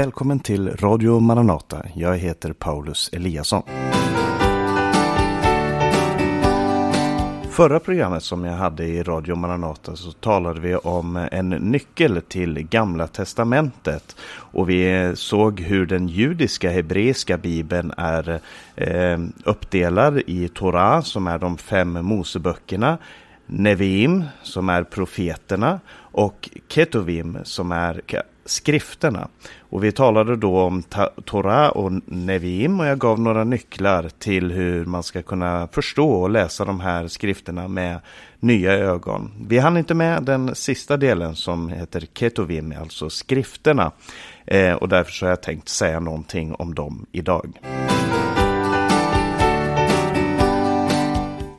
[0.00, 1.86] Välkommen till Radio Maranata.
[1.94, 3.62] Jag heter Paulus Eliasson.
[7.50, 12.68] Förra programmet som jag hade i Radio Maranata så talade vi om en nyckel till
[12.68, 14.16] Gamla Testamentet.
[14.32, 18.40] Och vi såg hur den judiska hebreiska bibeln är
[18.76, 22.98] eh, uppdelad i Torah som är de fem Moseböckerna.
[23.46, 28.02] Neviim som är profeterna och Ketuvim som är
[28.44, 29.28] skrifterna.
[29.70, 30.82] Och vi talade då om
[31.24, 36.30] Torah och Neviim och jag gav några nycklar till hur man ska kunna förstå och
[36.30, 38.00] läsa de här skrifterna med
[38.40, 39.30] nya ögon.
[39.48, 43.92] Vi hann inte med den sista delen som heter Ketuvim, alltså skrifterna.
[44.46, 47.58] Eh, och därför så har jag tänkt säga någonting om dem idag.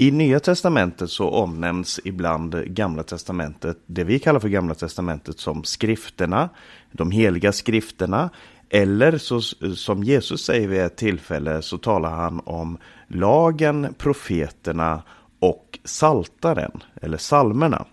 [0.01, 5.63] I Nya Testamentet så omnämns ibland Gamla Testamentet, det vi kallar för Gamla Testamentet som
[5.63, 6.49] skrifterna,
[6.91, 8.29] de heliga skrifterna.
[8.69, 9.41] Eller så,
[9.75, 15.03] som Jesus säger vid ett tillfälle så talar han om lagen, profeterna
[15.39, 17.85] och saltaren, eller salmerna.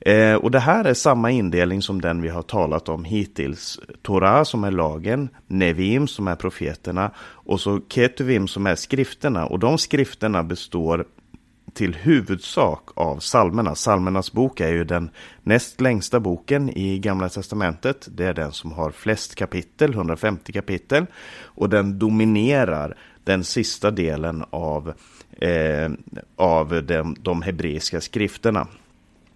[0.00, 3.80] Eh, och det här är samma indelning som den vi har talat om hittills.
[4.02, 9.46] Torah som är lagen, Nevim som är profeterna och så Ketuvim som är skrifterna.
[9.46, 11.04] Och de skrifterna består
[11.74, 13.74] till huvudsak av salmerna.
[13.74, 15.10] Salmernas bok är ju den
[15.42, 18.08] näst längsta boken i Gamla Testamentet.
[18.10, 21.06] Det är den som har flest kapitel, 150 kapitel.
[21.42, 24.92] Och den dominerar den sista delen av,
[25.40, 25.90] eh,
[26.36, 28.66] av de, de hebreiska skrifterna.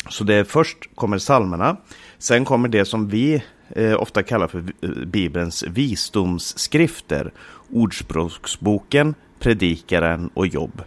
[0.09, 1.77] Så det är först kommer salmerna,
[2.19, 7.33] sen kommer det som vi eh, ofta kallar för eh, Bibelns visdomsskrifter.
[7.71, 10.83] Ordspråksboken, Predikaren och Jobb.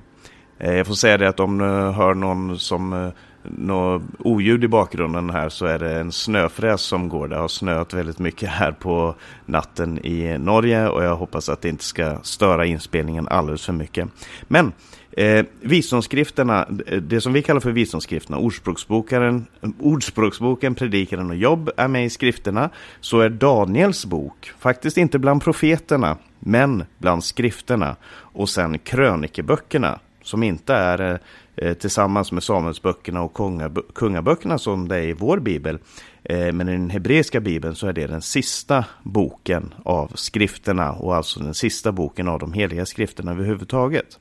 [0.59, 3.09] Eh, jag får säga det att om ni hör någon som eh,
[3.44, 7.28] något oljud i bakgrunden här så är det en snöfräs som går.
[7.28, 11.70] Det har snöat väldigt mycket här på natten i Norge och jag hoppas att det
[11.70, 14.09] inte ska störa inspelningen alldeles för mycket.
[14.47, 14.74] Men
[15.12, 16.68] eh, visdomsskrifterna,
[17.01, 19.46] det som vi kallar för visdomsskrifterna, ordspråksboken,
[19.80, 22.69] ordspråksboken, predikaren och jobb är med i skrifterna.
[23.00, 27.96] Så är Daniels bok, faktiskt inte bland profeterna, men bland skrifterna.
[28.12, 31.19] Och sen krönikeböckerna som inte är
[31.56, 33.38] eh, tillsammans med Samuelsböckerna och
[33.94, 35.80] kungaböckerna som det är i vår bibel.
[36.24, 41.16] Eh, men i den hebreiska bibeln så är det den sista boken av skrifterna och
[41.16, 44.19] alltså den sista boken av de heliga skrifterna överhuvudtaget.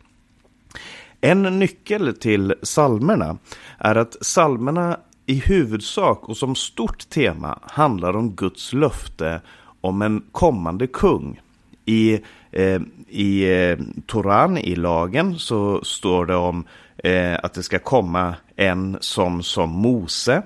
[1.21, 3.37] En nyckel till salmerna
[3.79, 9.41] är att salmerna i huvudsak och som stort tema handlar om Guds löfte
[9.81, 11.41] om en kommande kung.
[11.85, 12.21] I
[12.57, 16.65] Eh, I eh, Toran, i lagen, så står det om
[16.97, 20.43] eh, att det ska komma en som som Mose.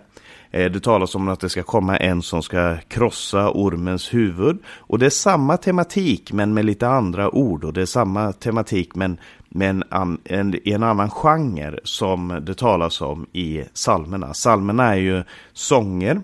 [0.50, 4.59] Eh, det talas om att det ska komma en som ska krossa ormens huvud.
[4.66, 7.65] Och det är samma tematik men med lite andra ord.
[7.65, 9.19] Och det är samma tematik men
[9.49, 14.34] med en, en, en annan genre som det talas om i salmerna.
[14.34, 15.22] Salmerna är ju
[15.53, 16.20] sånger,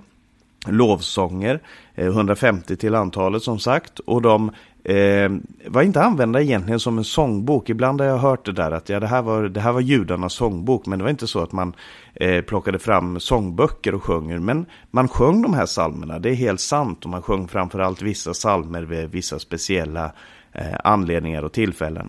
[0.67, 1.61] lovsånger,
[1.95, 3.99] eh, 150 till antalet som sagt.
[3.99, 4.51] Och de
[4.85, 5.31] Eh,
[5.67, 7.69] var inte använda egentligen som en sångbok.
[7.69, 10.33] Ibland har jag hört det där att ja, det, här var, det här var judarnas
[10.33, 10.87] sångbok.
[10.87, 11.73] Men det var inte så att man
[12.15, 14.39] eh, plockade fram sångböcker och sjunger.
[14.39, 17.05] Men man sjöng de här salmerna, det är helt sant.
[17.05, 20.13] Och man sjöng framförallt vissa salmer vid vissa speciella
[20.53, 22.09] eh, anledningar och tillfällen.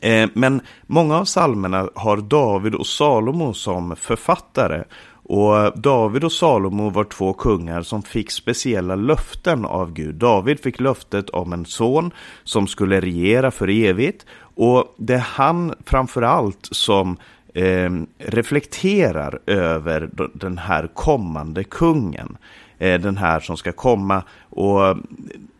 [0.00, 4.84] Eh, men många av salmerna har David och Salomo som författare.
[5.28, 10.14] Och David och Salomo var två kungar som fick speciella löften av Gud.
[10.14, 12.10] David fick löftet om en son
[12.44, 14.26] som skulle regera för evigt.
[14.38, 17.16] Och det är han framförallt som
[17.54, 22.36] eh, reflekterar över den här kommande kungen.
[22.78, 24.22] Eh, den här som ska komma.
[24.50, 24.96] Och eh,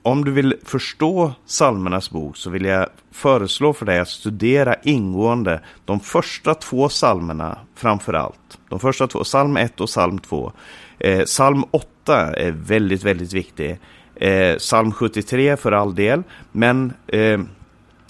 [0.03, 5.61] om du vill förstå Salmernas bok så vill jag föreslå för dig att studera ingående
[5.85, 8.59] de första två salmerna framför allt.
[8.69, 10.53] De första två, psalm 1 och psalm 2.
[10.99, 13.79] Eh, psalm 8 är väldigt, väldigt viktig.
[14.15, 16.23] Eh, psalm 73 för all del,
[16.53, 17.41] men eh,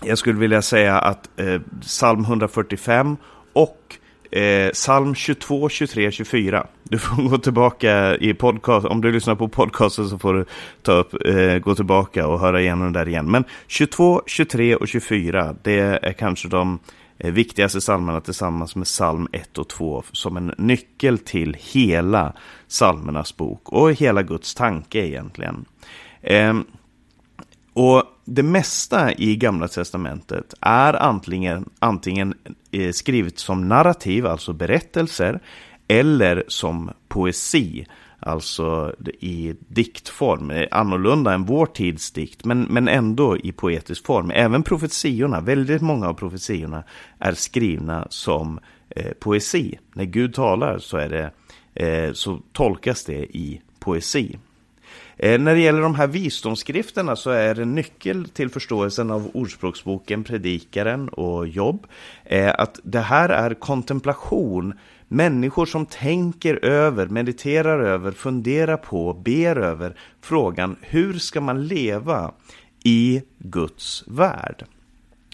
[0.04, 3.16] jag skulle vilja säga att eh, psalm 145
[3.52, 3.96] och
[4.30, 6.66] Eh, psalm 22, 23, 24.
[6.82, 8.86] Du får gå tillbaka i podcast.
[8.86, 10.44] Om du lyssnar på podcasten så får du
[10.82, 13.30] ta upp, eh, gå tillbaka och höra igenom det där igen.
[13.30, 16.78] Men 22, 23 och 24, det är kanske de
[17.18, 22.32] eh, viktigaste psalmerna tillsammans med psalm 1 och 2 som en nyckel till hela
[22.68, 25.64] psalmernas bok och hela Guds tanke egentligen.
[26.22, 26.54] Eh,
[27.72, 32.34] och det mesta i Gamla Testamentet är antingen, antingen
[32.70, 35.40] eh, skrivet som narrativ, alltså berättelser,
[35.88, 37.86] eller som poesi,
[38.20, 44.30] alltså i diktform, eh, annorlunda än vår tids dikt, men, men ändå i poetisk form.
[44.30, 46.84] Även profetiorna, väldigt många av profetiorna
[47.18, 49.78] är skrivna som eh, poesi.
[49.92, 51.30] När Gud talar så, är det,
[51.86, 54.38] eh, så tolkas det i poesi.
[55.16, 60.24] Eh, när det gäller de här visdomsskrifterna så är en nyckel till förståelsen av ordspråksboken
[60.24, 61.86] Predikaren och Jobb
[62.24, 64.74] eh, att det här är kontemplation
[65.08, 72.32] Människor som tänker över, mediterar över, funderar på, ber över frågan hur ska man leva
[72.84, 74.64] i Guds värld?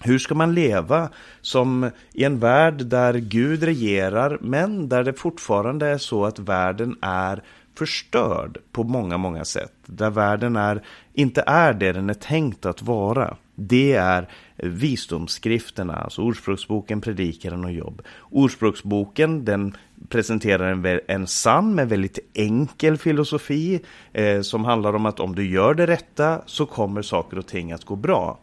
[0.03, 1.09] Hur ska man leva
[1.41, 6.95] som i en värld där Gud regerar men där det fortfarande är så att världen
[7.01, 7.43] är
[7.75, 9.73] förstörd på många, många sätt.
[9.85, 10.83] Där världen är,
[11.13, 13.37] inte är det den är tänkt att vara.
[13.55, 18.01] Det är visdomsskrifterna, alltså Ordspråksboken, Predikaren och Jobb.
[18.29, 19.77] Ordspråksboken den
[20.09, 23.81] presenterar en, en sann men väldigt enkel filosofi
[24.13, 27.71] eh, som handlar om att om du gör det rätta så kommer saker och ting
[27.71, 28.39] att gå bra.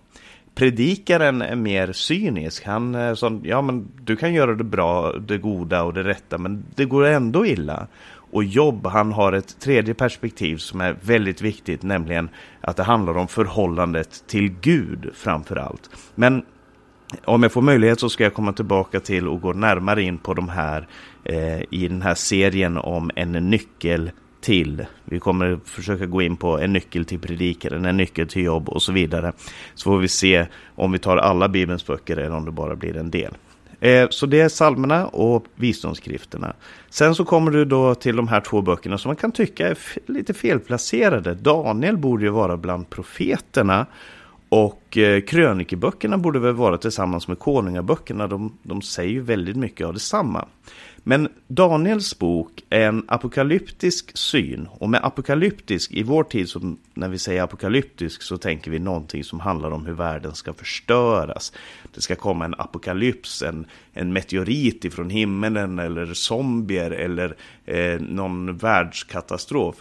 [0.55, 2.67] Predikaren är mer cynisk.
[2.67, 6.38] Han är sån, ja men du kan göra det bra, det goda och det rätta
[6.38, 7.87] men det går ändå illa.
[8.32, 12.29] Och Jobb, han har ett tredje perspektiv som är väldigt viktigt, nämligen
[12.61, 15.91] att det handlar om förhållandet till Gud framför allt.
[16.15, 16.43] Men
[17.25, 20.35] om jag får möjlighet så ska jag komma tillbaka till och gå närmare in på
[20.35, 20.88] de här
[21.25, 24.11] eh, i den här serien om en nyckel
[24.41, 24.87] till.
[25.05, 28.83] Vi kommer försöka gå in på en nyckel till predikaren, en nyckel till jobb och
[28.83, 29.33] så vidare.
[29.75, 32.97] Så får vi se om vi tar alla Bibelns böcker eller om det bara blir
[32.97, 33.35] en del.
[33.81, 36.55] Eh, så det är psalmerna och visdomsskrifterna.
[36.91, 39.79] Sen så kommer du då till de här två böckerna som man kan tycka är
[40.06, 41.35] lite felplacerade.
[41.35, 43.87] Daniel borde ju vara bland profeterna.
[44.49, 48.27] Och eh, krönikeböckerna borde väl vara tillsammans med konungaböckerna.
[48.27, 50.44] De, de säger ju väldigt mycket av detsamma.
[51.02, 54.69] Men Daniels bok är en apokalyptisk syn.
[54.70, 59.25] Och med apokalyptisk, i vår tid, som när vi säger apokalyptisk, så tänker vi någonting
[59.25, 61.52] som handlar om hur världen ska förstöras.
[61.94, 68.56] Det ska komma en apokalyps, en, en meteorit ifrån himmelen, eller zombier, eller eh, någon
[68.56, 69.76] världskatastrof.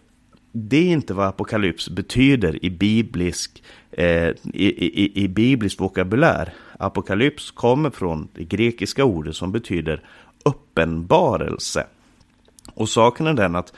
[0.51, 6.53] Det är inte vad apokalyps betyder i biblisk, eh, i, i, i biblisk vokabulär.
[6.79, 10.01] Apokalyps kommer från det grekiska ordet som betyder
[10.43, 11.87] uppenbarelse.
[12.73, 13.73] Och saken är den att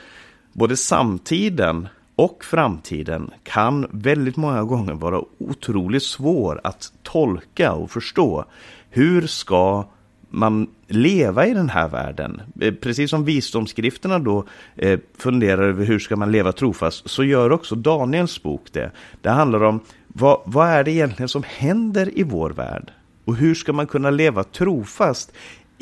[0.52, 8.44] både samtiden och framtiden kan väldigt många gånger vara otroligt svår att tolka och förstå.
[8.90, 9.84] Hur ska
[10.30, 12.42] man leva i den här världen?
[12.60, 14.44] Eh, precis som visdomsskrifterna då
[14.76, 18.90] eh, funderar över hur ska man leva trofast, så gör också Daniels bok det.
[19.20, 22.92] Det handlar om vad, vad är det egentligen som händer i vår värld?
[23.24, 25.32] Och hur ska man kunna leva trofast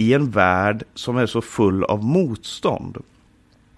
[0.00, 2.98] i en värld som är så full av motstånd.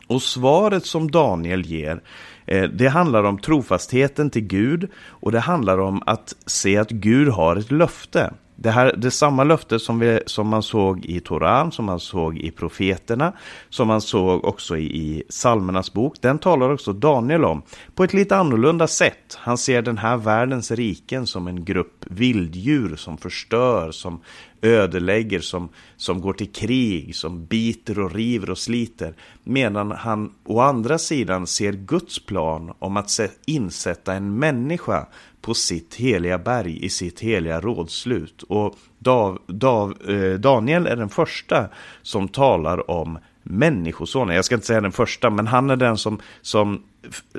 [0.06, 2.00] Och svaret som Daniel ger,
[2.46, 7.28] eh, det handlar om trofastheten till Gud och det handlar om att se att Gud
[7.28, 8.32] har ett löfte.
[8.56, 12.00] Det, här, det är samma löfte som, vi, som man såg i Toran, som man
[12.00, 13.32] såg i profeterna,
[13.70, 16.14] som man såg också i, i Salmernas bok.
[16.20, 17.62] Den talar också Daniel om
[17.94, 19.38] på ett lite annorlunda sätt.
[19.38, 24.20] Han ser den här världens riken som en grupp vilddjur som förstör, som
[24.62, 29.14] ödelägger, som, som går till krig, som biter och river och sliter.
[29.44, 35.06] Medan han å andra sidan ser Guds plan om att insätta en människa
[35.40, 38.42] på sitt heliga berg i sitt heliga rådslut.
[38.42, 41.68] Och Dav, Dav, eh, Daniel är den första
[42.02, 44.36] som talar om människosonen.
[44.36, 46.82] Jag ska inte säga den första, men han är den som, som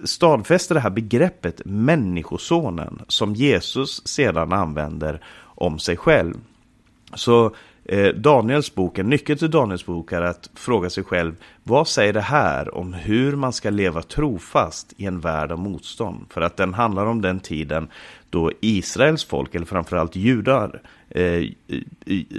[0.03, 5.21] stadfäster det här begreppet människosonen som Jesus sedan använder
[5.55, 6.35] om sig själv.
[7.15, 7.55] Så
[7.85, 12.13] eh, Daniels bok, en nyckel till Daniels bok är att fråga sig själv vad säger
[12.13, 16.25] det här om hur man ska leva trofast i en värld av motstånd?
[16.29, 17.87] För att den handlar om den tiden
[18.29, 21.43] då Israels folk, eller framförallt judar, eh,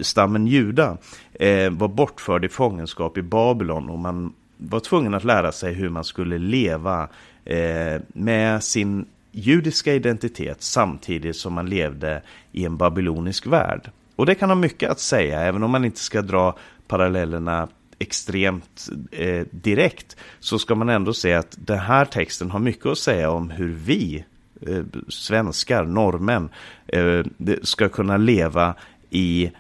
[0.03, 0.97] stammen juda,
[1.33, 5.89] eh, var bortförd i fångenskap i Babylon och man var tvungen att lära sig hur
[5.89, 7.09] man skulle leva
[7.45, 13.91] eh, med sin judiska identitet samtidigt som man levde i en babylonisk värld.
[14.17, 16.57] Och det kan ha mycket att säga, även om man inte ska dra
[16.87, 17.69] parallellerna
[17.99, 22.99] extremt eh, direkt, så ska man ändå se att den här texten har mycket att
[22.99, 24.25] säga om hur vi,
[24.61, 26.49] eh, svenskar, norrmän,
[26.87, 27.25] eh,
[27.63, 28.75] ska kunna leva
[29.11, 29.53] i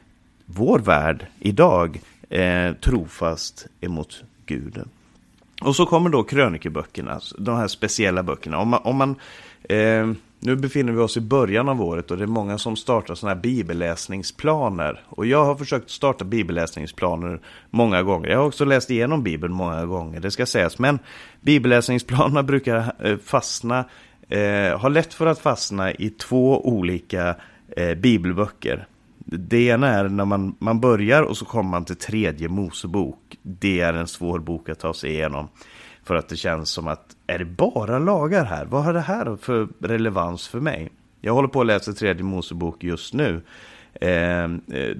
[0.46, 4.82] vår värld idag, eh, trofast emot Gud.
[5.60, 8.58] Och så kommer då krönikeböckerna, de här speciella böckerna.
[8.58, 9.16] Om man, om man
[9.68, 10.12] eh,
[10.46, 13.34] nu befinner vi oss i början av året och det är många som startar sådana
[13.34, 15.00] här bibelläsningsplaner.
[15.08, 18.28] Och jag har försökt starta bibelläsningsplaner många gånger.
[18.28, 20.78] Jag har också läst igenom Bibeln många gånger, det ska sägas.
[20.78, 20.98] Men
[21.40, 23.84] bibelläsningsplanerna brukar eh, fastna,
[24.28, 27.36] eh, har lätt för att fastna i två olika
[27.76, 28.86] eh, bibelböcker.
[29.18, 33.36] Det ena är när man, man börjar och så kommer man till tredje Mosebok.
[33.42, 35.48] Det är en svår bok att ta sig igenom.
[36.04, 38.64] För att det känns som att, är det bara lagar här?
[38.64, 40.90] Vad har det här för relevans för mig?
[41.20, 43.42] Jag håller på att läsa tredje Mosebok just nu.
[44.00, 44.48] Eh, eh,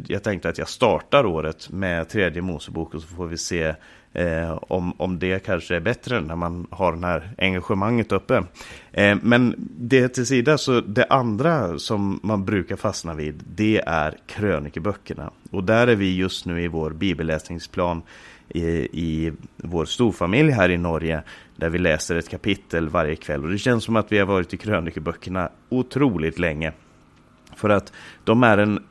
[0.06, 3.74] jag tänkte att jag startar året med tredje Mosebok och så får vi se
[4.12, 8.42] eh, om, om det kanske är bättre när man har det här engagemanget uppe.
[8.92, 14.16] Eh, men det till sida, så det andra som man brukar fastna vid, det är
[14.26, 15.30] krönikeböckerna.
[15.50, 18.02] Och där är vi just nu i vår bibelläsningsplan
[18.48, 21.22] i, i vår storfamilj här i Norge
[21.56, 23.44] där vi läser ett kapitel varje kväll.
[23.44, 26.72] Och det känns som att vi har varit i krönikeböckerna otroligt länge.
[27.56, 27.92] För att
[28.24, 28.84] de är en,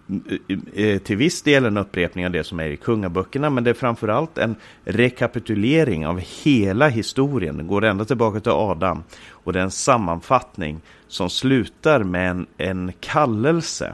[0.48, 3.70] eh, eh, till viss del en upprepning av det som är i kungaböckerna, men det
[3.70, 4.56] är framförallt en
[4.86, 7.58] rekapitulering av hela historien.
[7.58, 9.04] Den går ända tillbaka till Adam.
[9.30, 13.94] Och det är en sammanfattning som slutar med en, en kallelse.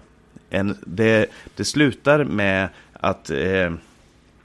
[0.50, 3.72] En, det, det slutar med att eh,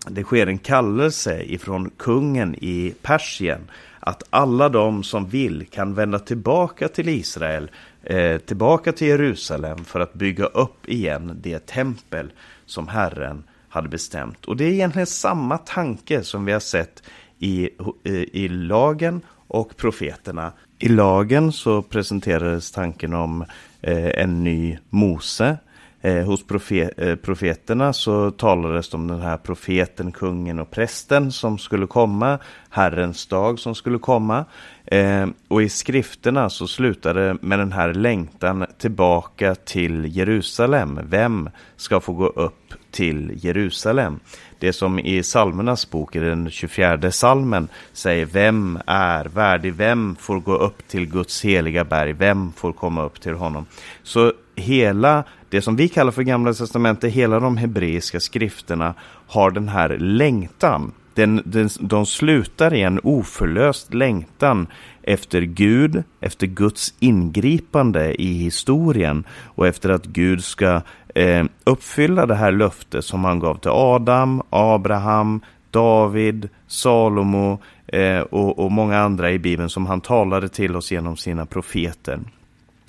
[0.08, 3.70] det sker en kallelse ifrån kungen i Persien
[4.00, 7.70] att alla de som vill kan vända tillbaka till Israel,
[8.02, 12.32] eh, tillbaka till Jerusalem för att bygga upp igen det tempel
[12.66, 14.44] som Herren hade bestämt.
[14.44, 17.02] Och det är egentligen samma tanke som vi har sett
[17.38, 17.70] i,
[18.04, 20.52] i, i lagen och profeterna.
[20.78, 23.44] I lagen så presenterades tanken om
[23.80, 25.56] eh, en ny Mose,
[26.04, 31.32] Eh, hos profe eh, profeterna så talades det om den här profeten, kungen och prästen
[31.32, 32.38] som skulle komma,
[32.70, 34.44] Herrens dag som skulle komma.
[34.86, 41.00] Eh, och i skrifterna så slutade det med den här längtan tillbaka till Jerusalem.
[41.04, 44.20] Vem ska få gå upp till Jerusalem?
[44.58, 49.74] Det som i salmernas bok, i den 24 salmen, säger Vem är värdig?
[49.74, 52.12] Vem får gå upp till Guds heliga berg?
[52.12, 53.66] Vem får komma upp till honom?
[54.02, 58.94] Så hela det som vi kallar för Gamla Testamentet, hela de hebreiska skrifterna
[59.26, 60.92] har den här längtan.
[61.14, 64.66] Den, den, de slutar i en oförlöst längtan
[65.02, 70.80] efter Gud, efter Guds ingripande i historien och efter att Gud ska
[71.14, 78.58] eh, uppfylla det här löftet som han gav till Adam, Abraham, David, Salomo eh, och,
[78.58, 82.20] och många andra i Bibeln som han talade till oss genom sina profeter.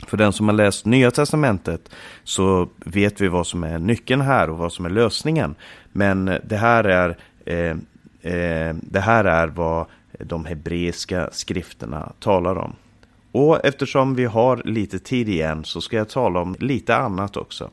[0.08, 1.90] För den som har läst Nya Testamentet
[2.24, 5.56] så vet vi vad som är nyckeln här och vad som är lösningen.
[5.92, 7.78] Men det här är, eh,
[8.34, 9.86] eh, det här är vad
[10.20, 12.76] de hebreiska skrifterna talar om.
[13.32, 17.70] Och eftersom vi har lite tid igen så ska jag tala om lite annat också.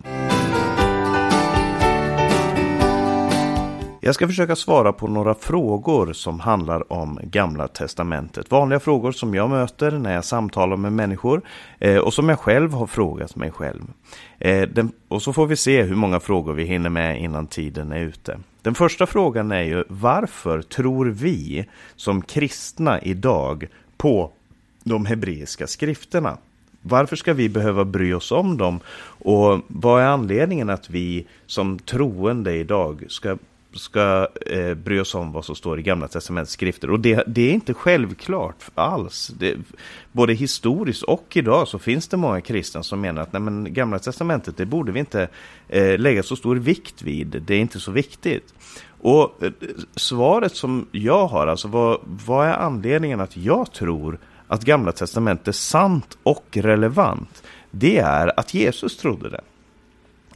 [4.05, 8.51] Jag ska försöka svara på några frågor som handlar om Gamla Testamentet.
[8.51, 11.43] Vanliga frågor som jag möter när jag samtalar med människor
[11.79, 13.83] eh, och som jag själv har frågat mig själv.
[14.39, 14.69] Eh,
[15.09, 18.39] och så får vi se hur många frågor vi hinner med innan tiden är ute.
[18.63, 23.67] Den första frågan är ju varför tror vi som kristna idag
[23.97, 24.31] på
[24.85, 26.37] de hebreiska skrifterna?
[26.83, 28.81] Varför ska vi behöva bry oss om dem?
[29.25, 33.37] Och vad är anledningen att vi som troende idag ska
[33.75, 36.91] ska eh, bry oss om vad som står i Gamla Testamentets skrifter.
[36.91, 39.29] Och det, det är inte självklart alls.
[39.39, 39.57] Det,
[40.13, 43.99] både historiskt och idag så finns det många kristna som menar att nej, men, Gamla
[43.99, 45.29] Testamentet det borde vi inte
[45.69, 47.43] eh, lägga så stor vikt vid.
[47.47, 48.55] Det är inte så viktigt.
[49.01, 49.53] Och eh,
[49.97, 55.49] svaret som jag har, alltså vad, vad är anledningen att jag tror att Gamla Testamentet
[55.49, 57.43] är sant och relevant?
[57.71, 59.41] Det är att Jesus trodde det.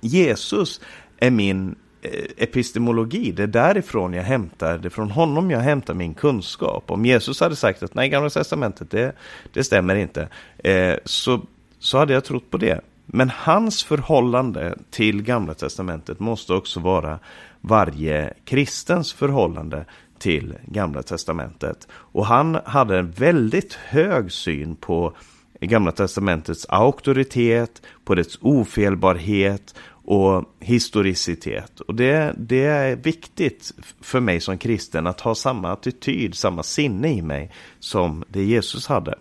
[0.00, 0.80] Jesus
[1.18, 1.74] är min
[2.12, 3.32] Eh, epistemologi.
[3.32, 6.90] Det är därifrån jag hämtar, det är från honom jag hämtar min kunskap.
[6.90, 9.16] Om Jesus hade sagt att nej, Gamla Testamentet, det,
[9.52, 10.28] det stämmer inte.
[10.58, 11.40] Eh, så,
[11.78, 12.80] så hade jag trott på det.
[13.06, 17.18] Men hans förhållande till Gamla Testamentet måste också vara
[17.60, 19.84] varje kristens förhållande
[20.18, 21.88] till Gamla Testamentet.
[21.92, 25.12] Och han hade en väldigt hög syn på
[25.60, 29.74] Gamla Testamentets auktoritet, på dess ofelbarhet
[30.06, 31.80] och historicitet.
[31.80, 37.08] Och det, det är viktigt för mig som kristen att ha samma attityd, samma sinne
[37.08, 39.14] i mig som det Jesus hade.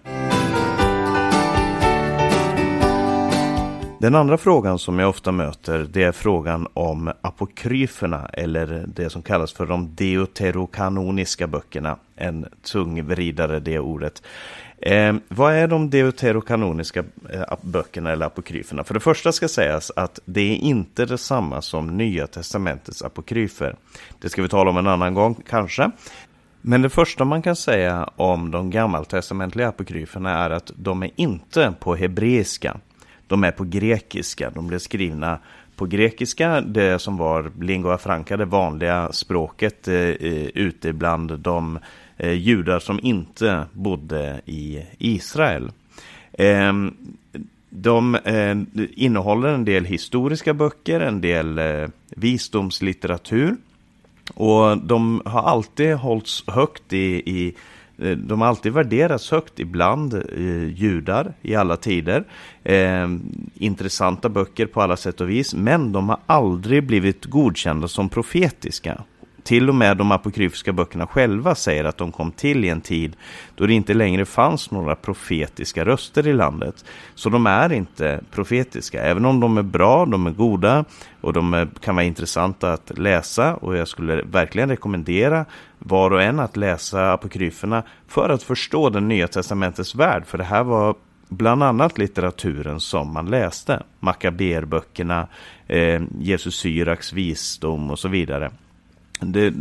[4.00, 9.22] Den andra frågan som jag ofta möter det är frågan om apokryferna eller det som
[9.22, 11.98] kallas för de deuterokanoniska böckerna.
[12.16, 14.24] En tungvridare det ordet.
[14.82, 17.04] Eh, vad är de deuterokanoniska
[17.34, 18.84] eh, böckerna eller apokryferna?
[18.84, 23.76] För det första ska sägas att det är inte detsamma som Nya Testamentets apokryfer.
[24.22, 25.92] Det ska vi tala om en annan gång kanske.
[26.62, 31.74] Men det första man kan säga om de gammaltestamentliga apokryferna är att de är inte
[31.80, 32.78] på hebreiska.
[33.28, 34.50] De är på grekiska.
[34.50, 35.40] De blev skrivna
[35.76, 41.80] på grekiska, det som var lingua franca, det vanliga språket eh, ute bland de
[42.18, 45.72] eh, judar som inte bodde i Israel.
[46.34, 46.74] Eh,
[47.70, 48.58] de eh,
[48.96, 53.56] innehåller en del historiska böcker, en del eh, visdomslitteratur.
[54.34, 57.56] Och de har alltid hållits högt i, i
[57.98, 62.24] eh, de har alltid värderats högt ibland eh, judar i alla tider.
[62.64, 63.08] Eh,
[63.54, 69.04] intressanta böcker på alla sätt och vis, men de har aldrig blivit godkända som profetiska.
[69.46, 73.16] Till och med de apokryfiska böckerna själva säger att de kom till i en tid
[73.56, 76.86] då det inte längre fanns några profetiska röster i landet.
[77.16, 80.86] Så de är inte profetiska, även om de är bra, de är goda
[81.22, 83.56] och de är, kan vara intressanta att läsa.
[83.56, 85.46] Och jag skulle verkligen rekommendera
[85.80, 90.26] var och en att läsa apokryferna för att förstå den nya testamentets värld.
[90.26, 90.96] För det här var
[91.30, 93.84] bland annat litteraturen som man läste.
[94.00, 95.28] Makaberböckerna,
[95.68, 98.52] eh, Jesus Syraks visdom och så vidare.
[99.20, 99.54] Det,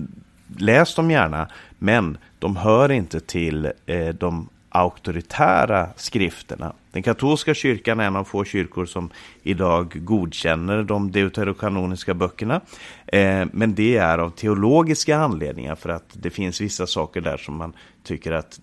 [0.58, 6.72] läs dem gärna, men de hör inte till eh, de auktoritära skrifterna.
[6.92, 9.10] Den katolska kyrkan är en av få kyrkor som
[9.42, 12.60] idag godkänner de deuterokanoniska böckerna.
[13.06, 17.56] Eh, men det är av teologiska anledningar för att det finns vissa saker där som
[17.56, 18.60] man tycker att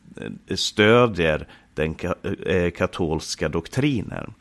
[0.47, 4.33] eh, stödjer den ka eh, katolska doktrinen.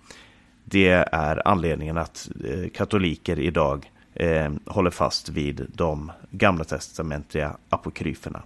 [0.64, 8.42] Det är anledningen att eh, katoliker idag eh, håller fast vid de gamla testamentliga apokryferna.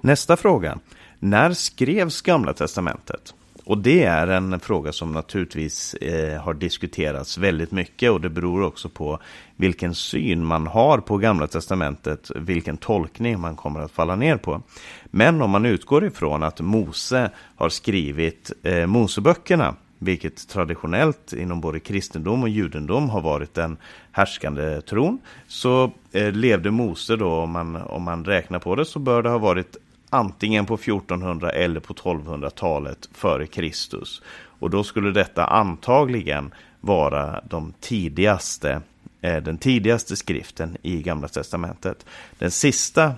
[0.00, 0.78] Nästa fråga.
[1.18, 3.34] När skrevs Gamla Testamentet?
[3.64, 8.62] Och det är en fråga som naturligtvis eh, har diskuterats väldigt mycket och det beror
[8.62, 9.18] också på
[9.56, 14.62] vilken syn man har på Gamla Testamentet, vilken tolkning man kommer att falla ner på.
[15.04, 21.80] Men om man utgår ifrån att Mose har skrivit eh, Moseböckerna vilket traditionellt inom både
[21.80, 23.76] kristendom och judendom har varit den
[24.12, 28.98] härskande tron, så eh, levde Mose då, om man, om man räknar på det, så
[28.98, 29.76] bör det ha varit
[30.10, 34.22] antingen på 1400 eller på 1200-talet före Kristus.
[34.58, 38.80] Och då skulle detta antagligen vara de tidigaste,
[39.20, 42.06] eh, den tidigaste skriften i Gamla Testamentet.
[42.38, 43.12] Den sista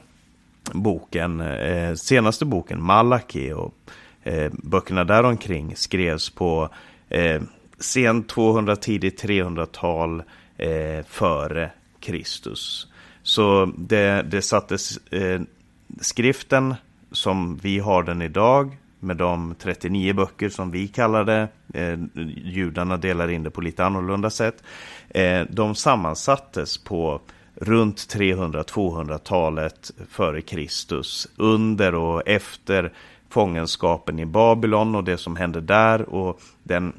[0.72, 3.74] boken, eh, senaste boken, Malaki och
[4.24, 6.68] eh, böckerna däromkring skrevs på
[7.08, 7.42] eh,
[7.78, 10.22] sent 200, tidigt 300-tal
[10.56, 12.86] eh, före Kristus.
[13.22, 15.40] Så det, det sattes eh,
[16.00, 16.74] skriften
[17.12, 21.48] som vi har den idag med de 39 böcker som vi kallar det.
[21.74, 21.98] Eh,
[22.44, 24.62] judarna delar in det på lite annorlunda sätt.
[25.08, 27.20] Eh, de sammansattes på
[27.54, 32.92] runt 300-200-talet före Kristus under och efter
[33.34, 36.92] fångenskapen i Babylon och det som hände där och den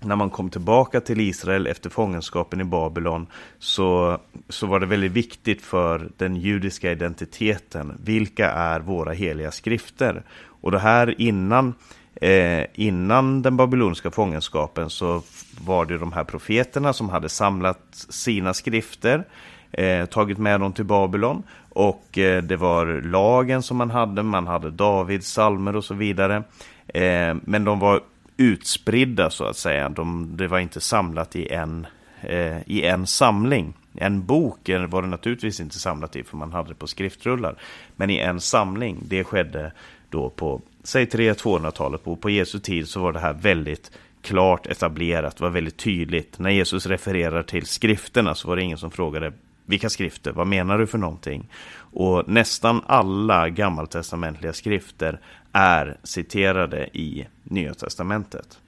[0.00, 3.26] när man kom tillbaka till Israel efter fångenskapen i Babylon
[3.58, 7.98] så, så var det väldigt viktigt för den judiska identiteten.
[8.04, 10.22] Vilka är våra heliga skrifter?
[10.60, 11.74] Och det här innan,
[12.14, 15.22] eh, innan den babyloniska fångenskapen så
[15.60, 19.24] var det de här profeterna som hade samlat sina skrifter,
[19.72, 21.42] eh, tagit med dem till Babylon
[21.78, 26.42] och eh, det var lagen som man hade, man hade Davids salmer och så vidare.
[26.88, 28.00] Eh, men de var
[28.36, 29.88] utspridda så att säga.
[29.88, 31.86] De, det var inte samlat i en,
[32.20, 33.74] eh, i en samling.
[33.94, 37.54] En bok var det naturligtvis inte samlat i för man hade det på skriftrullar.
[37.96, 39.72] Men i en samling, det skedde
[40.10, 42.04] då på, säg 300-200-talet.
[42.04, 43.90] På, på Jesu tid så var det här väldigt
[44.22, 46.38] klart etablerat, det var väldigt tydligt.
[46.38, 49.32] När Jesus refererar till skrifterna så var det ingen som frågade
[49.68, 51.48] vilka skrifter, vad menar du för någonting?
[51.92, 55.20] Och nästan alla gammaltestamentliga skrifter
[55.52, 58.58] är citerade i Nya Testamentet.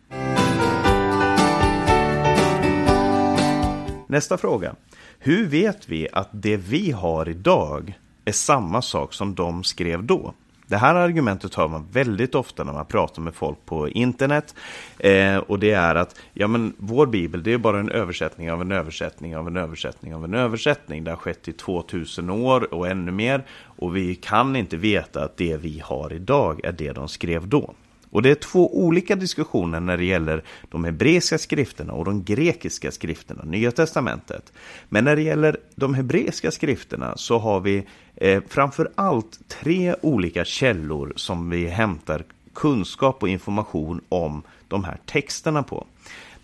[4.07, 4.75] Nästa fråga.
[5.19, 10.35] Hur vet vi att det vi har idag är samma sak som de skrev då?
[10.71, 14.55] Det här argumentet hör man väldigt ofta när man pratar med folk på internet.
[14.99, 18.61] Eh, och det är att ja, men vår bibel det är bara en översättning av
[18.61, 21.05] en översättning av en översättning av en översättning.
[21.05, 23.45] Det har skett i 2000 år och ännu mer.
[23.63, 27.75] Och vi kan inte veta att det vi har idag är det de skrev då.
[28.11, 32.91] Och det är två olika diskussioner när det gäller de hebreiska skrifterna och de grekiska
[32.91, 34.53] skrifterna, Nya Testamentet.
[34.89, 40.45] Men när det gäller de hebreiska skrifterna så har vi eh, framför allt tre olika
[40.45, 45.87] källor som vi hämtar kunskap och information om de här texterna på.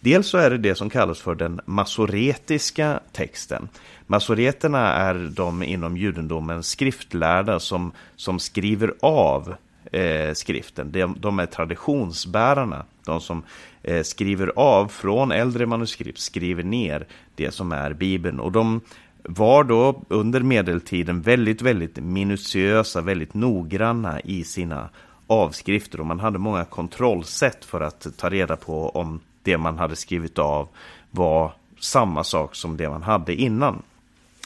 [0.00, 3.68] Dels så är det det som kallas för den masoretiska texten.
[4.07, 9.55] Masoreterna är de inom judendomen skriftlärda som, som skriver av
[9.96, 10.92] eh, skriften.
[10.92, 13.42] De, de, är traditionsbärarna, de som
[13.82, 18.40] eh, skriver av från äldre manuskript, skriver ner det som är Bibeln.
[18.40, 18.80] Och de
[19.22, 24.88] var då under medeltiden väldigt, väldigt minutiösa, väldigt noggranna i sina
[25.26, 29.96] avskrifter och man hade många kontrollsätt för att ta reda på om det man hade
[29.96, 30.68] skrivit av
[31.11, 33.82] var samma sak som det man hade innan.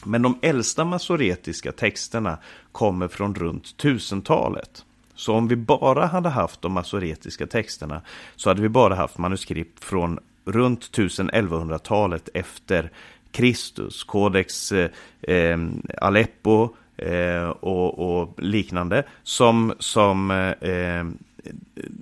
[0.05, 2.39] Men de äldsta masoretiska texterna
[2.73, 4.85] kommer från runt 1000-talet.
[5.21, 8.03] Så om vi bara hade haft de masoretiska texterna
[8.37, 12.91] så hade vi bara haft manuskript från runt 1000-1100-talet efter
[13.31, 14.91] Kristus, Codex eh,
[15.23, 15.59] eh,
[15.99, 20.31] Aleppo eh, och, och, liknande som, som
[20.61, 21.05] eh,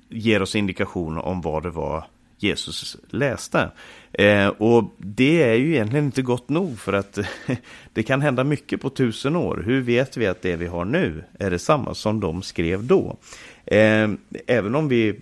[0.08, 2.04] ger oss indikation om vad det var
[2.38, 3.70] Jesus läste.
[4.12, 7.18] Eh, och det är ju egentligen inte gott nog för att
[7.92, 9.62] det kan hända mycket på tusen år.
[9.66, 13.16] Hur vet vi att det vi har nu är detsamma som de skrev då?
[13.66, 14.08] Eh,
[14.46, 15.20] även om vi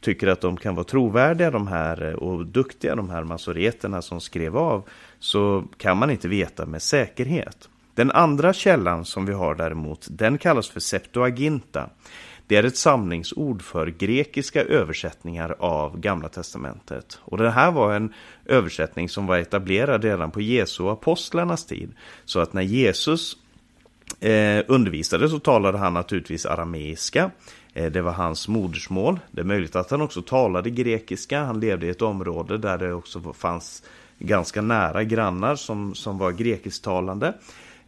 [0.00, 4.20] tycker att de kan vara trovärdiga de här eh, och duktiga de här masoreterna som
[4.20, 4.88] skrev av
[5.18, 7.68] så kan man inte veta med säkerhet.
[7.94, 11.90] Den andra källan som vi har däremot, den kallas för Septuaginta.
[12.48, 17.20] Det är ett samlingsord för grekiska översättningar av Gamla Testamentet.
[17.22, 18.14] Och det här var en
[18.46, 21.92] översättning som var etablerad redan på Jesu och apostlarnas tid.
[22.24, 23.36] Så att när Jesus
[24.20, 27.30] eh, undervisade så talade han naturligtvis arameiska.
[27.74, 29.20] Eh, det var hans modersmål.
[29.30, 31.44] Det är möjligt att han också talade grekiska.
[31.44, 33.82] Han levde i ett område där det också fanns
[34.18, 37.34] ganska nära grannar som, som var grekisktalande.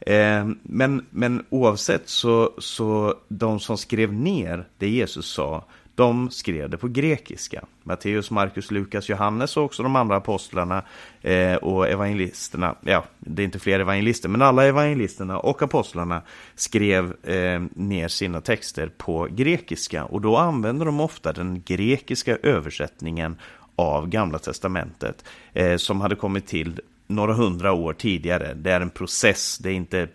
[0.00, 6.70] Eh, men, men oavsett så, så de som skrev ner det Jesus sa, de skrev
[6.70, 7.64] det på grekiska.
[7.82, 10.82] Matteus, Markus, Lukas, Johannes och också de andra apostlarna
[11.22, 12.74] eh, och evangelisterna.
[12.80, 16.22] Ja, det är inte fler evangelister, men alla evangelisterna och apostlarna
[16.54, 20.04] skrev eh, ner sina texter på grekiska.
[20.04, 23.36] Och då använder de ofta den grekiska översättningen
[23.76, 28.54] av Gamla Testamentet eh, som hade kommit till några hundra år tidigare.
[28.54, 30.08] Det är en process, det är inte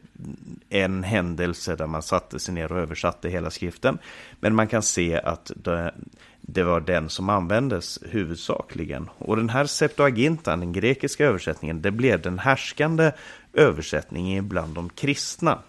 [0.69, 3.97] en händelse där man satte sig ner och översatte hela skriften.
[4.39, 5.93] Men man kan se att det,
[6.41, 9.09] det var den som användes huvudsakligen.
[9.17, 13.11] Och den här Septuagintan, den grekiska översättningen, det blev den härskande
[13.53, 15.59] översättningen bland de kristna.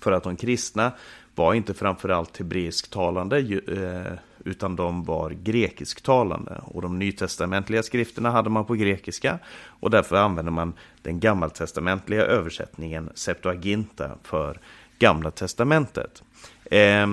[0.00, 0.92] För att de kristna
[1.34, 6.60] var inte framförallt hebreisktalande eh, utan de var grekisktalande.
[6.64, 9.38] Och de nytestamentliga skrifterna hade man på grekiska
[9.80, 14.60] och därför använde man den gammaltestamentliga översättningen Septuaginta för
[14.98, 16.22] Gamla testamentet.
[16.64, 17.06] Eh,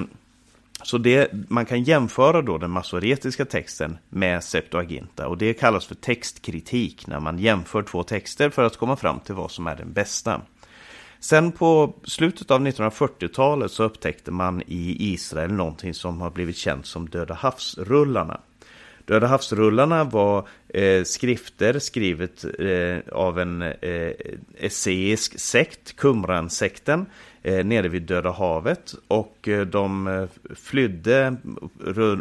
[0.84, 5.96] så det, man kan jämföra då den masoretiska texten med Septuaginta och det kallas för
[5.96, 9.94] textkritik när man jämför två texter för att komma fram till vad som är den
[9.94, 10.42] bästa.
[11.24, 16.86] Sen på slutet av 1940-talet så upptäckte man i Israel någonting som har blivit känt
[16.86, 18.42] som Döda havsrullarna.
[19.06, 24.12] Döda havsrullarna var eh, skrifter skrivet eh, av en eh, eh
[24.60, 27.06] esseisk sekt, Qumran-sekten,
[27.44, 28.96] eh, nere vid Döda havet.
[29.08, 30.26] Och eh, de eh,
[30.56, 31.36] flydde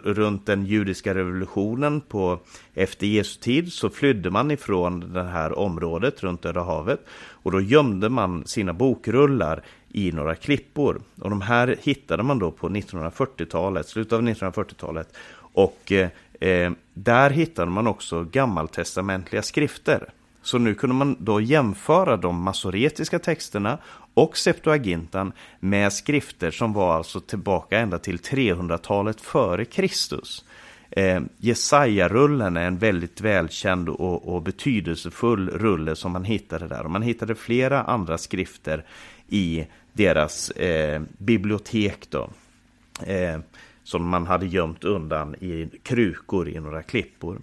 [0.05, 2.39] runt den judiska revolutionen på
[2.75, 7.01] efter Jesu tid så flydde man ifrån det här området runt Döda havet.
[7.43, 11.01] Och då gömde man sina bokrullar i några klippor.
[11.21, 15.17] Och de här hittade man då på 1940-talet, slutet av 1940-talet.
[15.55, 16.09] Och eh,
[16.41, 20.09] eh, där hittade man också gammaltestamentliga skrifter.
[20.43, 23.79] Så nu kunde man då jämföra de masoretiska texterna
[24.15, 30.45] och Septuagintan med skrifter som var alltså tillbaka ända till 300-talet före Kristus.
[30.91, 36.85] Eh, Jesaja-rullen är en väldigt välkänd och, och, betydelsefull rulle som man hittade där.
[36.85, 38.85] Och man hittade flera andra skrifter
[39.29, 42.31] i deras eh, bibliotek då.
[43.07, 43.39] Eh,
[43.85, 47.39] som man hade gömt undan i krukor i några klippor.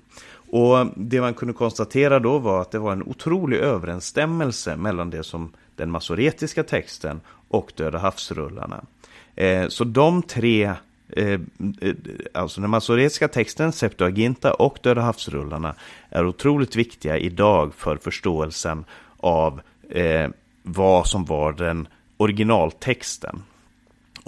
[0.51, 5.23] Och det man kunde konstatera då var att det var en otrolig överensstämmelse mellan det
[5.23, 8.83] som den masoretiska texten och Döda havsrullarna.
[9.35, 10.73] Eh, så de tre,
[11.09, 11.39] eh, eh
[12.33, 15.75] alltså den masoretiska texten, Septuaginta och Döda havsrullarna
[16.09, 18.85] är otroligt viktiga idag för förståelsen
[19.17, 20.29] av eh,
[20.63, 23.43] vad som var den originaltexten.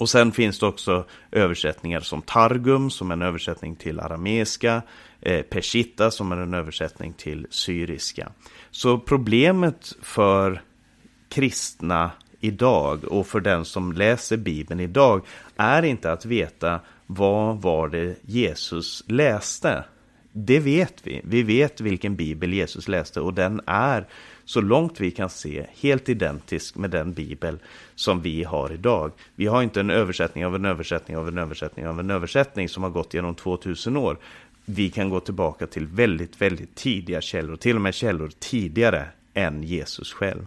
[0.02, 4.82] Och sen finns det också översättningar som Targum som är en översättning till arameiska,
[5.22, 8.32] eh, Peshitta som är en översättning till syriska.
[8.72, 10.62] Så problemet för
[11.30, 15.26] kristna idag och för den som läser Bibeln idag
[15.58, 19.84] är inte att veta vad var det Jesus läste.
[20.32, 21.22] Det vet vi.
[21.24, 24.08] Vi vet vilken bibel Jesus läste och den är
[24.46, 27.60] så långt vi kan se helt identisk med den bibel
[27.96, 29.12] som vi har idag.
[29.36, 32.84] Vi har inte en översättning av en översättning av en översättning av en översättning som
[32.84, 34.18] har gått genom 2000 år.
[34.66, 39.64] Vi kan gå tillbaka till väldigt, väldigt tidiga källor, till och med källor tidigare än
[39.64, 40.46] Jesus själv.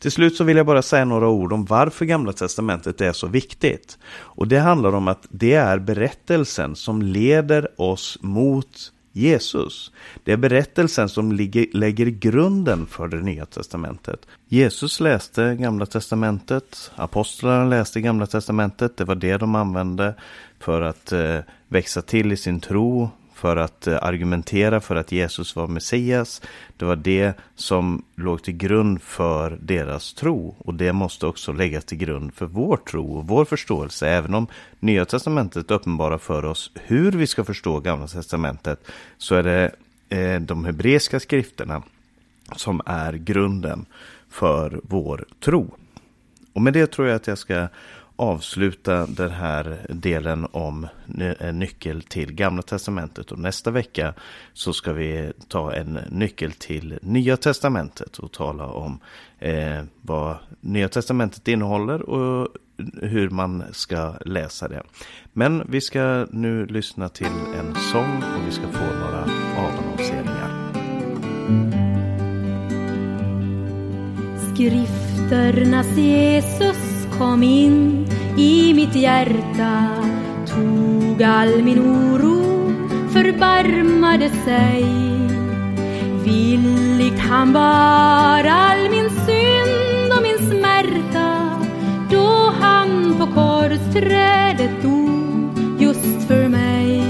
[0.00, 3.26] Till slut så vill jag bara säga några ord om varför Gamla Testamentet är så
[3.26, 3.98] viktigt.
[4.08, 9.92] Och det handlar om att det är berättelsen som leder oss mot Jesus.
[10.24, 14.26] Det är berättelsen som ligger, lägger grunden för det nya testamentet.
[14.48, 20.14] Jesus läste Gamla testamentet, apostlarna läste Gamla testamentet, det var det de använde
[20.58, 25.56] för att eh, växa till i sin tro, för att eh, argumentera för att Jesus
[25.56, 26.42] var Messias.
[26.76, 31.84] Det var det som låg till grund för deras tro och det måste också läggas
[31.84, 34.08] till grund för vår tro och vår förståelse.
[34.08, 34.46] Även om
[34.80, 39.70] Nya Testamentet uppenbarar för oss hur vi ska förstå Gamla Testamentet så är det
[40.08, 41.82] eh, de hebreiska skrifterna
[42.56, 43.86] som är grunden
[44.30, 45.74] för vår tro.
[46.52, 47.68] Och med det tror jag att jag ska
[48.18, 50.86] avsluta den här delen om
[51.38, 53.32] en nyckel till Gamla Testamentet.
[53.32, 54.14] Och nästa vecka
[54.52, 59.00] så ska vi ta en nyckel till Nya Testamentet och tala om
[59.38, 62.48] eh, vad Nya Testamentet innehåller och
[63.02, 64.82] hur man ska läsa det.
[65.32, 67.26] Men vi ska nu lyssna till
[67.58, 69.22] en sång och vi ska få några
[69.56, 70.68] avannonseringar.
[74.54, 76.87] Skrifternas Jesus
[77.18, 79.72] kom in i mitt hjärta
[80.46, 82.72] tog all min oro,
[83.12, 84.84] förbarmade sig.
[86.24, 91.50] Villigt han bar all min synd och min smärta
[92.10, 97.02] då han på korsträdet dog just för mig.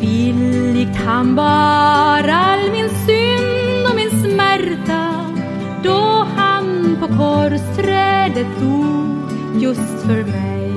[0.00, 2.55] Villigt han bar all
[7.16, 10.72] korsträdet dog just för mig.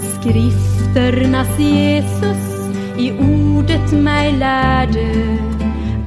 [0.00, 5.38] Skrifternas Jesus i ordet mig lärde.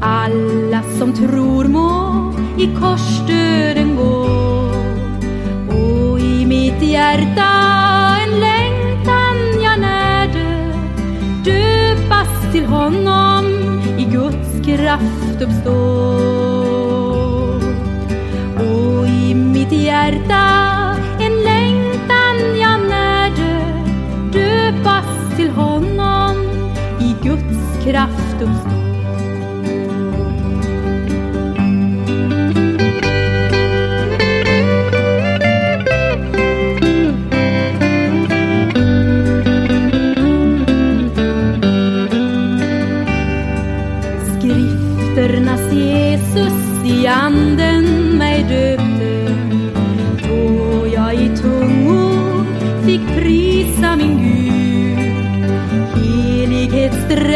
[0.02, 4.28] Alla som tror må i korsdöden gå.
[5.70, 7.50] Och i mitt hjärta
[8.26, 10.74] en längtan jag närde.
[11.46, 13.46] Döpas till honom
[13.98, 16.47] i Guds kraft uppstå
[19.70, 23.62] mitt hjärta en längtan jag närde
[24.34, 26.36] döpas till honom
[27.00, 28.87] i Guds kraft uppstå.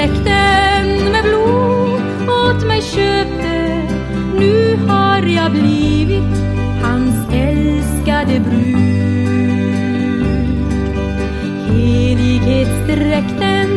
[0.01, 3.81] Släkten med blod åt mig köpte.
[4.39, 6.23] Nu har jag blivit
[6.83, 8.75] hans älskade brud.
[11.67, 13.69] Helighetsdräkten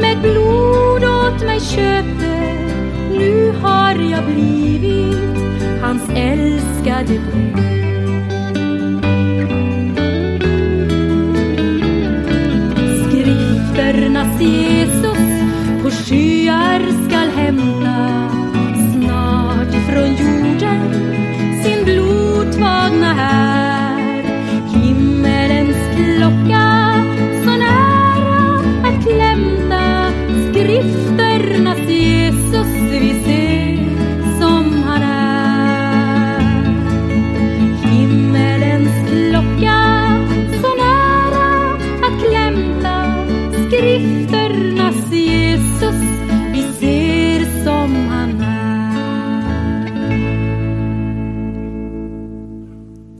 [0.00, 2.54] med blod åt mig köpte.
[3.18, 5.16] Nu har jag blivit
[5.82, 7.58] hans älskade brud.
[13.06, 14.77] Skrifternas Jesus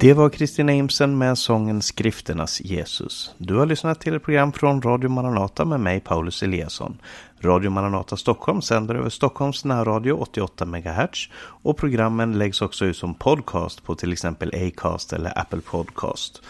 [0.09, 3.35] Det var Kristina Imsen med sången Skrifternas Jesus.
[3.38, 6.99] Du har lyssnat till ett program från Radio Maranata med mig, Paulus Eliasson.
[7.40, 11.29] Radio Maranata Stockholm sänder över Stockholms närradio 88 MHz
[11.62, 16.42] och programmen läggs också ut som podcast på till exempel Acast eller Apple Podcast.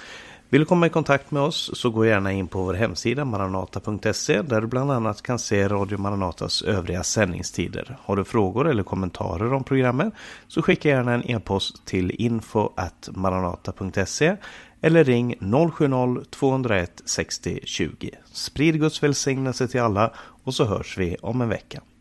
[0.51, 4.43] Vill du komma i kontakt med oss så gå gärna in på vår hemsida maranata.se
[4.43, 7.97] där du bland annat kan se Radio Maranatas övriga sändningstider.
[8.03, 10.15] Har du frågor eller kommentarer om programmet
[10.49, 12.71] så skicka gärna en e-post till info
[13.11, 14.37] maranata.se
[14.81, 18.11] eller ring 070-201 60 20.
[18.33, 20.13] Sprid Guds välsignelse till alla
[20.45, 21.81] och så hörs vi om en vecka.